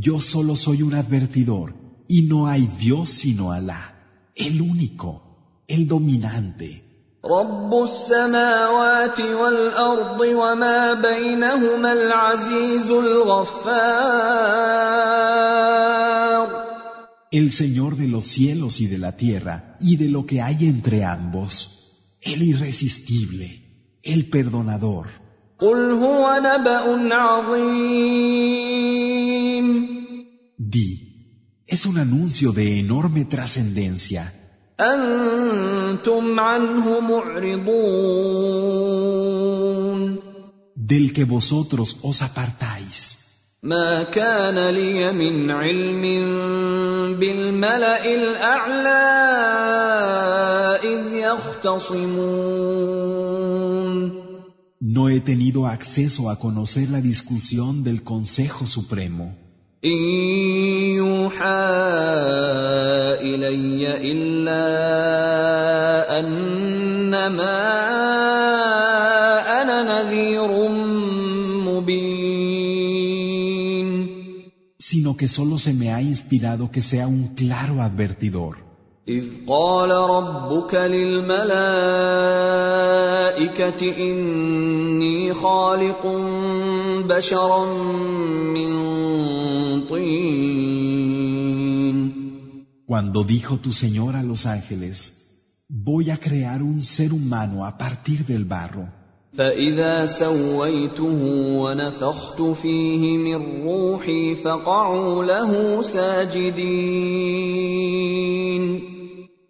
yo 0.00 0.20
solo 0.20 0.56
soy 0.56 0.82
un 0.82 0.94
advertidor 0.94 1.74
y 2.08 2.22
no 2.22 2.46
hay 2.46 2.66
Dios 2.78 3.10
sino 3.10 3.52
Alá, 3.52 4.30
el 4.34 4.60
único, 4.60 5.64
el 5.68 5.86
dominante, 5.88 6.82
رب 7.24 7.82
السماوات 7.84 9.20
والارض 9.20 10.20
وما 10.20 10.94
بينهما 10.94 11.92
العزيز 11.92 12.90
الغفار 12.90 14.36
el 17.32 17.52
Señor 17.52 17.96
de 17.96 18.08
los 18.08 18.24
cielos 18.26 18.80
y 18.80 18.86
de 18.86 18.98
la 18.98 19.16
tierra 19.16 19.76
y 19.80 19.96
de 19.96 20.08
lo 20.08 20.24
que 20.26 20.40
hay 20.40 20.66
entre 20.66 21.04
ambos, 21.04 22.16
el 22.22 22.42
irresistible, 22.42 23.98
el 24.02 24.26
perdonador. 24.30 25.08
قل 25.61 25.91
هو 25.91 26.39
نبأ 26.43 27.15
عظيم. 27.15 28.21
دي. 30.59 30.99
Es 31.67 31.85
un 31.85 31.97
anuncio 31.97 32.51
de 32.51 32.79
enorme 32.79 33.25
trascendencia. 33.25 34.33
أنتم 34.79 36.39
عنه 36.39 36.99
معرضون. 36.99 37.81
Del 40.75 41.13
que 41.13 41.25
vosotros 41.25 41.97
os 42.01 42.21
apartáis. 42.21 43.17
ما 43.63 44.03
كان 44.03 44.69
لي 44.69 45.11
من 45.11 45.51
علم 45.51 46.01
بِالْمَلَئِ 47.19 48.15
الأعلى 48.15 48.89
إذ 50.83 51.13
يختصمون. 51.13 53.20
No 54.80 55.08
he 55.08 55.20
tenido 55.20 55.66
acceso 55.66 56.28
a 56.30 56.38
conocer 56.38 56.90
la 56.90 57.00
discusión 57.00 57.82
del 57.82 58.02
Consejo 58.02 58.66
Supremo, 58.66 59.34
إن 59.84 60.02
يوحى 60.96 61.38
إلي 63.20 64.12
إلا 64.12 64.64
أنما 66.18 67.58
أنا 69.62 69.82
نذير 69.82 70.68
مبين 71.68 72.56
sino 74.78 75.16
que 75.16 75.28
solo 75.28 75.58
se 75.58 75.72
me 75.72 75.92
ha 75.92 76.00
inspirado 76.00 76.70
que 76.70 76.80
sea 76.80 77.06
un 77.08 77.34
claro 77.34 77.82
advertidor. 77.82 78.56
إذ 79.08 79.24
قال 79.46 79.90
ربك 79.90 80.74
للملائكة 80.74 82.29
إني 83.82 85.34
خالق 85.34 86.06
بشرا 87.08 87.64
من 88.54 88.72
طين 89.88 91.16
Cuando 92.86 93.24
dijo 93.24 93.58
tu 93.58 93.72
Señor 93.72 94.14
a 94.14 94.22
los 94.22 94.46
ángeles, 94.46 94.96
voy 95.68 96.10
a 96.10 96.18
crear 96.18 96.62
un 96.62 96.84
ser 96.84 97.12
humano 97.12 97.66
a 97.66 97.76
partir 97.76 98.24
del 98.24 98.44
barro. 98.44 98.86
فإذا 99.36 100.06
سويته 100.06 101.22
ونفخت 101.62 102.42
فيه 102.42 103.18
من 103.18 103.62
روحي 103.66 104.34
فقعوا 104.34 105.24
له 105.24 105.82
ساجدين 105.82 107.36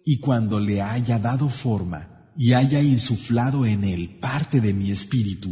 Y 0.05 0.19
cuando 0.19 0.59
le 0.59 0.81
haya 0.81 1.19
dado 1.19 1.49
forma 1.49 2.10
y 2.35 2.53
haya 2.53 2.81
insuflado 2.81 3.65
en 3.65 3.83
él 3.83 4.19
parte 4.19 4.61
de 4.61 4.73
mi 4.73 4.91
espíritu, 4.91 5.49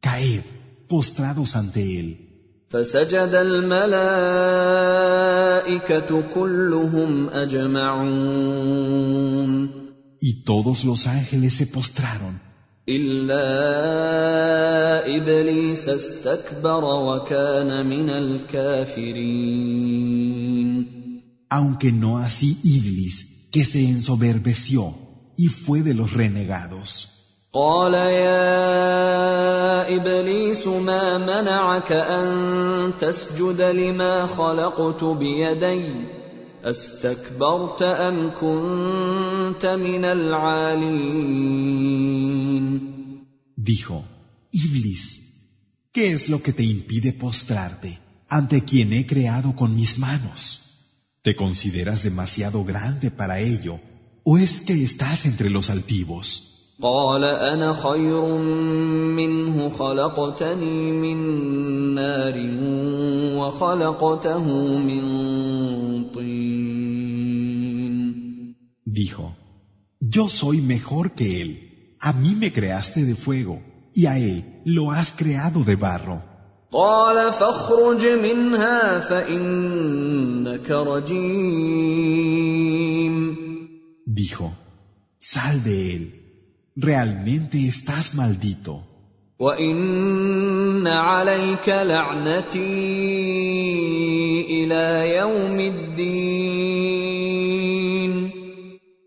caed 0.00 0.42
postrados 0.88 1.56
ante 1.56 1.98
él. 2.00 2.28
فسجد 2.70 3.34
الملائكة 3.34 3.92
كلهم 6.34 7.28
أجمعون 7.28 8.42
Y 10.24 10.44
todos 10.44 10.84
los 10.84 11.06
ángeles 11.06 11.54
se 11.54 11.66
postraron, 11.66 12.38
إلا 12.88 13.46
إبليس 15.16 15.88
استكبر 15.88 16.84
وكان 16.84 17.86
من 17.86 18.10
الكافرين 18.10 19.62
aunque 21.50 21.92
no 21.92 22.18
así 22.18 22.58
Iblis, 22.64 23.48
que 23.52 23.64
se 23.66 23.84
ensoberbeció 23.84 24.94
y 25.36 25.48
fue 25.48 25.82
de 25.82 25.94
los 25.94 26.12
renegados. 26.12 27.08
قال 27.54 27.94
يا 27.94 29.96
ابليس 29.96 30.66
ما 30.66 31.18
منعك 31.18 31.92
ان 31.92 32.92
تسجد 33.00 33.60
لما 33.60 34.26
خلقت 34.26 35.04
بيدي 35.04 35.84
استكبرت 36.64 37.82
ام 37.82 38.30
كنت 38.40 39.66
من 39.66 40.04
العالين 40.04 41.62
Dijo, 43.56 44.04
Iblis, 44.50 45.20
¿qué 45.92 46.12
es 46.12 46.28
lo 46.30 46.42
que 46.42 46.52
te 46.54 46.64
impide 46.64 47.12
postrarte 47.12 48.00
ante 48.28 48.64
quien 48.64 48.92
he 48.94 49.06
creado 49.06 49.54
con 49.54 49.76
mis 49.76 49.98
manos? 49.98 50.62
¿Te 51.22 51.36
consideras 51.36 52.02
demasiado 52.02 52.64
grande 52.64 53.10
para 53.10 53.40
ello 53.40 53.78
o 54.26 54.38
es 54.38 54.60
que 54.60 54.84
estás 54.84 55.26
entre 55.26 55.50
los 55.50 55.70
altivos? 55.70 56.52
قال 56.82 57.24
انا 57.24 57.74
خير 57.74 58.36
منه 59.16 59.68
خلقتني 59.70 60.92
من 60.92 61.18
نار 61.94 62.34
وخلقته 63.38 64.44
من 64.78 65.04
طين 66.14 66.62
Dijo, 68.84 69.36
yo 70.00 70.28
soy 70.28 70.60
mejor 70.60 71.12
que 71.12 71.40
él. 71.42 71.50
A 71.98 72.12
mí 72.12 72.34
me 72.34 72.52
creaste 72.52 73.04
de 73.04 73.14
fuego 73.14 73.62
y 73.94 74.06
a 74.06 74.18
él 74.18 74.44
lo 74.64 74.90
has 74.90 75.12
creado 75.12 75.64
de 75.64 75.76
barro. 75.76 76.20
قال 76.72 77.32
فاخرج 77.32 78.06
منها 78.06 79.00
فانك 79.00 80.70
رجيم 80.70 82.12
Dijo, 84.16 84.54
sal 85.18 85.62
de 85.62 85.94
él. 85.94 86.02
Realmente 86.76 87.68
estás 87.68 88.14
maldito. 88.14 88.92
وان 89.42 90.86
عليك 90.86 91.68
لعنتي 91.68 92.58
الى 94.50 95.16
يوم 95.16 95.60
الدين 95.60 96.92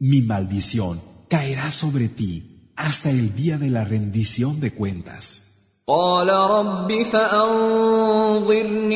Mi 0.02 0.22
maldición 0.22 1.02
caerá 1.30 1.72
sobre 1.72 2.10
ti 2.10 2.74
hasta 2.76 3.10
el 3.10 3.34
día 3.36 3.58
de 3.58 3.70
la 3.70 3.86
rendición 3.86 4.60
de 4.60 4.74
cuentas. 4.74 5.42
قال 5.88 6.30
رب 6.30 7.04
فانظرني 7.04 8.96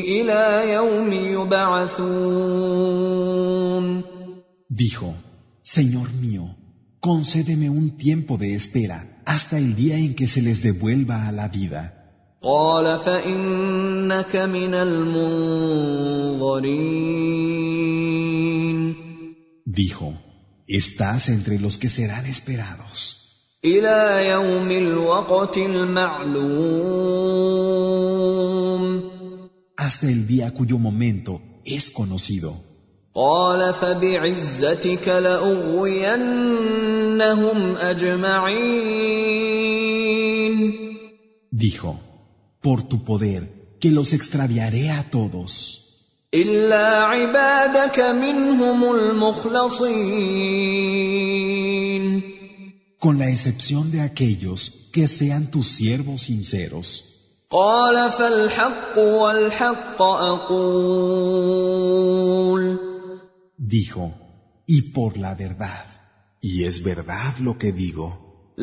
الى 0.00 0.72
يوم 0.72 1.12
يبعثون 1.12 3.29
Dijo, 4.70 5.14
Señor 5.62 6.12
mío, 6.12 6.56
concédeme 7.00 7.70
un 7.70 7.96
tiempo 7.96 8.36
de 8.36 8.54
espera 8.54 9.22
hasta 9.24 9.58
el 9.58 9.74
día 9.76 9.98
en 9.98 10.14
que 10.14 10.28
se 10.28 10.42
les 10.42 10.62
devuelva 10.62 11.28
a 11.28 11.32
la 11.32 11.48
vida. 11.48 11.92
قال 12.42 12.98
فانك 12.98 14.36
من 14.36 14.74
المنظرين 14.74 15.36
Dijo, 19.66 20.14
estás 20.68 21.28
entre 21.28 21.58
los 21.58 21.78
que 21.78 21.88
serán 21.88 22.26
esperados 22.26 23.22
الى 23.64 24.28
يوم 24.28 24.70
الوقت 24.70 25.56
المعلوم 25.56 27.06
hasta 29.76 30.08
el 30.10 30.26
día 30.26 30.52
cuyo 30.52 30.78
momento 30.78 31.40
es 31.64 31.90
conocido. 31.90 32.69
قال 33.14 33.74
فبعزتك 33.74 35.08
لاغوينهم 35.08 36.16
اجمعين 37.76 39.06
Dijo, 41.52 41.98
por 42.60 42.82
tu 42.82 43.04
poder, 43.04 43.42
que 43.80 43.90
los 43.90 44.12
extraviaré 44.12 44.90
a 44.90 45.10
todos, 45.10 45.82
الا 46.34 47.02
عبادك 47.02 48.00
منهم 48.00 48.94
المخلصين 48.94 50.36
con 52.98 53.18
la 53.18 53.30
excepción 53.30 53.90
de 53.92 54.00
aquellos 54.02 54.90
que 54.92 55.08
sean 55.08 55.50
tus 55.50 55.66
siervos 55.68 56.22
sinceros. 56.22 56.88
قال 57.50 58.10
فالحق 58.10 58.98
والحق 58.98 60.02
اقول 60.02 61.36
dijo, 63.61 64.13
y 64.65 64.91
por 64.93 65.17
la 65.17 65.35
verdad, 65.35 65.85
y 66.41 66.63
es 66.63 66.83
verdad 66.83 67.37
lo 67.39 67.57
que 67.57 67.71
digo. 67.71 68.53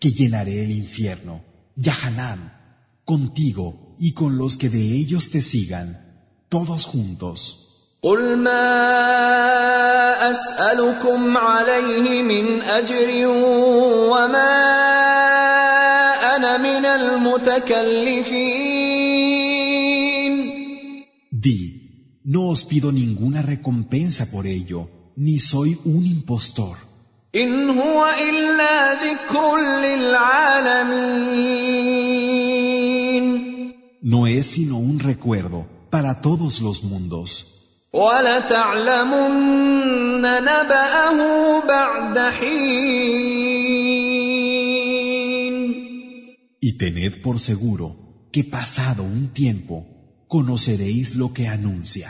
Que 0.00 0.10
llenaré 0.12 0.64
el 0.64 0.70
infierno, 0.72 1.44
Yahanam, 1.76 2.52
contigo 3.04 3.96
y 3.98 4.12
con 4.12 4.38
los 4.38 4.56
que 4.56 4.68
de 4.68 4.80
ellos 4.80 5.30
te 5.30 5.42
sigan, 5.42 5.86
todos 6.48 6.84
juntos. 6.84 7.67
قل 8.03 8.37
ما 8.37 8.65
أسألكم 10.31 11.37
عليه 11.37 12.23
من 12.23 12.61
أجر 12.61 13.27
وما 14.11 14.55
أنا 16.35 16.57
من 16.57 16.85
المتكلفين 16.85 17.93
Di, 21.31 21.59
no 22.25 22.49
os 22.49 22.63
pido 22.63 22.91
ninguna 22.91 23.41
recompensa 23.41 24.31
por 24.31 24.47
ello, 24.47 24.89
ni 25.15 25.39
soy 25.39 25.77
un 25.85 26.05
impostor. 26.05 26.77
إن 27.35 27.69
هو 27.69 28.05
إلا 28.29 28.93
ذكر 29.03 29.57
للعالمين 29.81 31.13
No 34.01 34.27
es 34.27 34.47
sino 34.47 34.77
un 34.77 34.99
recuerdo 34.99 35.65
para 35.89 36.21
todos 36.21 36.61
los 36.61 36.83
mundos. 36.83 37.56
ولتعلمن 37.93 39.31
نبأه 40.21 41.19
بعد 41.67 42.17
حين 42.19 43.53
Y 46.61 46.77
tened 46.77 47.21
por 47.21 47.39
seguro 47.39 47.87
que 48.31 48.43
pasado 48.43 49.03
un 49.03 49.33
tiempo 49.33 49.85
conoceréis 50.27 51.15
lo 51.15 51.33
que 51.33 51.47
anuncia. 51.47 52.09